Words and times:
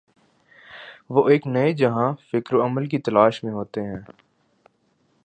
وہ 1.09 1.29
ایک 1.29 1.47
نئے 1.47 1.73
جہان 1.73 2.13
فکر 2.31 2.55
و 2.55 2.63
عمل 2.65 2.85
کی 2.85 2.97
تلاش 2.99 3.43
میں 3.43 3.51
ہوتے 3.51 3.81
ہیں۔ 3.81 3.99